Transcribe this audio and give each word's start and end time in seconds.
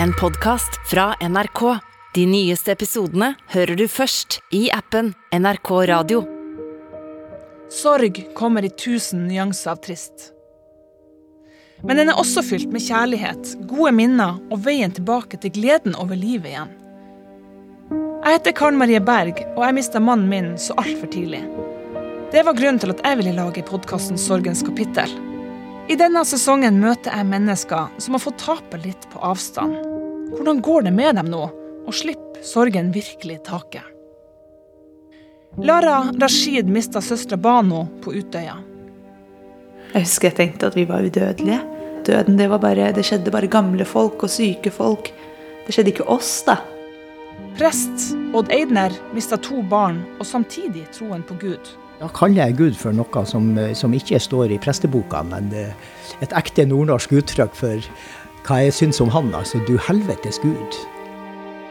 en 0.00 0.12
podkast 0.12 0.90
fra 0.90 1.14
NRK. 1.20 1.78
De 2.14 2.26
nyeste 2.26 2.72
episodene 2.72 3.32
hører 3.52 3.76
du 3.76 3.86
først 3.88 4.38
i 4.54 4.66
appen 4.72 5.12
NRK 5.32 5.70
Radio. 5.88 6.22
Sorg 7.72 8.20
kommer 8.36 8.64
i 8.64 8.70
tusen 8.70 9.26
nyanser 9.28 9.72
av 9.72 9.80
trist. 9.84 10.30
Men 11.82 11.98
den 11.98 12.12
er 12.12 12.20
også 12.20 12.44
fylt 12.46 12.70
med 12.72 12.84
kjærlighet, 12.84 13.56
gode 13.66 13.94
minner 13.96 14.38
og 14.52 14.62
veien 14.66 14.92
tilbake 14.94 15.40
til 15.42 15.54
gleden 15.56 15.96
over 15.98 16.18
livet 16.18 16.52
igjen. 16.52 16.72
Jeg 18.22 18.36
heter 18.36 18.54
Karen 18.54 18.78
Marie 18.78 19.00
Berg, 19.02 19.40
og 19.56 19.64
jeg 19.66 19.78
mista 19.80 20.00
mannen 20.00 20.30
min 20.30 20.52
så 20.60 20.76
altfor 20.78 21.10
tidlig. 21.10 21.42
Det 22.32 22.44
var 22.46 22.56
grunnen 22.56 22.78
til 22.80 22.94
at 22.94 23.02
jeg 23.02 23.18
ville 23.18 23.34
lage 23.34 23.66
podkasten 23.66 24.20
Sorgens 24.20 24.62
kapittel. 24.62 25.10
I 25.90 25.96
denne 25.98 26.22
sesongen 26.22 26.78
møter 26.78 27.10
jeg 27.10 27.26
mennesker 27.26 27.90
som 28.00 28.14
har 28.14 28.22
fått 28.22 28.38
tape 28.42 28.78
litt 28.84 29.08
på 29.10 29.22
avstand. 29.26 29.74
Hvordan 30.32 30.60
går 30.62 30.86
det 30.86 30.92
med 30.94 31.18
dem 31.18 31.32
nå, 31.32 31.42
og 31.82 31.96
slipper 31.96 32.44
sorgen 32.46 32.92
virkelig 32.94 33.40
taket? 33.48 33.88
Lara 35.60 36.06
Rashid 36.16 36.70
mista 36.70 37.02
søstera 37.04 37.36
Bano 37.36 37.82
på 38.04 38.14
Utøya. 38.14 38.54
Jeg 39.92 40.06
husker 40.06 40.30
jeg 40.30 40.38
tenkte 40.38 40.70
at 40.70 40.78
vi 40.78 40.86
var 40.88 41.04
udødelige. 41.04 41.58
Døden, 42.06 42.38
det, 42.38 42.48
var 42.50 42.62
bare, 42.62 42.92
det 42.94 43.04
skjedde 43.06 43.34
bare 43.34 43.50
gamle 43.50 43.84
folk 43.86 44.22
og 44.24 44.32
syke 44.32 44.72
folk. 44.72 45.10
Det 45.66 45.74
skjedde 45.74 45.92
ikke 45.92 46.08
oss, 46.10 46.30
da. 46.46 46.56
Prest 47.58 48.14
Odd 48.32 48.48
Eidner 48.54 48.94
mista 49.12 49.36
to 49.36 49.60
barn, 49.68 50.00
og 50.18 50.26
samtidig 50.26 50.86
troen 50.94 51.26
på 51.26 51.36
Gud. 51.42 51.74
Da 52.02 52.08
kaller 52.10 52.48
jeg 52.48 52.56
Gud 52.58 52.74
for 52.74 52.90
noe 52.98 53.20
som, 53.30 53.52
som 53.78 53.92
ikke 53.94 54.18
står 54.18 54.50
i 54.50 54.58
presteboka, 54.58 55.20
men 55.22 55.52
eh, 55.54 55.70
et 56.24 56.32
ekte 56.34 56.64
nordnorsk 56.66 57.14
uttrykk 57.20 57.54
for 57.54 57.92
hva 58.48 58.56
jeg 58.64 58.74
syns 58.74 58.98
om 59.04 59.12
han. 59.14 59.28
Altså, 59.38 59.60
du 59.68 59.76
helvetes 59.86 60.40
Gud. 60.42 60.78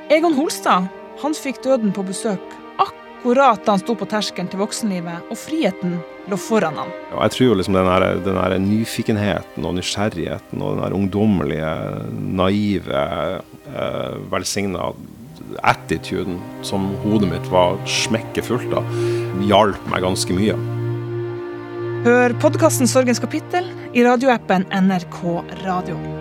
Egon 0.07 0.37
Holstad 0.37 0.87
han 1.19 1.35
fikk 1.35 1.59
døden 1.65 1.91
på 1.91 2.05
besøk 2.07 2.55
akkurat 2.79 3.59
da 3.65 3.75
han 3.75 3.83
sto 3.83 3.97
på 3.99 4.07
terskelen 4.07 4.47
til 4.47 4.63
voksenlivet, 4.63 5.27
og 5.27 5.35
friheten 5.35 5.99
lå 6.31 6.39
foran 6.39 6.79
ham. 6.79 6.95
Jeg 7.11 7.35
tror 7.35 7.49
jo 7.49 7.57
liksom 7.59 7.75
den 7.75 7.91
her, 7.91 8.07
den 8.23 8.39
her 8.39 8.55
nyfikenheten 8.63 9.67
og 9.67 9.75
nysgjerrigheten 9.81 10.63
og 10.63 10.77
den 10.77 10.85
her 10.85 10.95
ungdommelige, 10.95 11.73
naive, 12.39 13.03
eh, 13.67 14.15
velsigna 14.31 14.93
attituden 15.67 16.39
som 16.63 16.87
hodet 17.03 17.27
mitt 17.33 17.51
var 17.51 17.75
smekke 17.89 18.47
fullt 18.47 18.79
av, 18.79 18.87
hjalp 19.47 19.91
meg 19.91 20.05
ganske 20.05 20.35
mye. 20.35 20.57
Hør 22.05 22.33
podkasten 22.41 22.89
Sorgens 22.89 23.21
kapittel 23.21 23.69
i 23.93 24.03
radioappen 24.07 24.65
NRK 24.73 25.21
Radio. 25.61 26.20